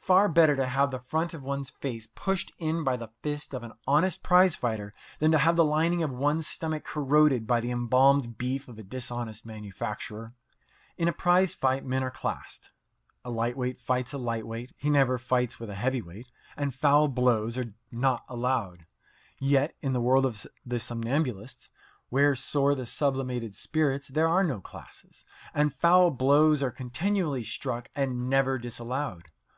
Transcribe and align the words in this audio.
Far 0.00 0.28
better 0.28 0.54
to 0.54 0.66
have 0.66 0.90
the 0.90 0.98
front 1.00 1.32
of 1.32 1.42
one's 1.42 1.70
face 1.70 2.06
pushed 2.14 2.52
in 2.58 2.84
by 2.84 2.98
the 2.98 3.08
fist 3.22 3.54
of 3.54 3.62
an 3.62 3.72
honest 3.86 4.22
prize 4.22 4.54
fighter 4.54 4.92
than 5.18 5.32
to 5.32 5.38
have 5.38 5.56
the 5.56 5.64
lining 5.64 6.02
of 6.02 6.10
one's 6.10 6.46
stomach 6.46 6.84
corroded 6.84 7.46
by 7.46 7.58
the 7.58 7.70
embalmed 7.70 8.36
beef 8.36 8.68
of 8.68 8.78
a 8.78 8.82
dishonest 8.82 9.46
manufacturer. 9.46 10.34
In 10.98 11.08
a 11.08 11.12
prize 11.14 11.54
fight 11.54 11.86
men 11.86 12.02
are 12.02 12.10
classed. 12.10 12.70
A 13.24 13.30
lightweight 13.30 13.80
fights 13.80 14.12
with 14.12 14.20
a 14.20 14.24
light 14.24 14.46
weight; 14.46 14.74
he 14.76 14.90
never 14.90 15.16
fights 15.16 15.58
with 15.58 15.70
a 15.70 15.74
heavy 15.74 16.02
weight, 16.02 16.28
and 16.54 16.74
foul 16.74 17.08
blows 17.08 17.56
are 17.56 17.72
not 17.90 18.24
allowed. 18.28 18.84
Yet 19.38 19.74
in 19.80 19.94
the 19.94 20.02
world 20.02 20.26
of 20.26 20.46
the 20.66 20.80
somnambulists, 20.80 21.70
where 22.10 22.36
soar 22.36 22.74
the 22.74 22.84
sublimated 22.84 23.54
spirits, 23.54 24.08
there 24.08 24.28
are 24.28 24.44
no 24.44 24.60
classes, 24.60 25.24
and 25.54 25.72
foul 25.74 26.10
blows 26.10 26.62
are 26.62 26.70
continually 26.70 27.42
struck 27.42 27.88
and 27.96 28.28
never 28.28 28.58
disallowed. 28.58 29.30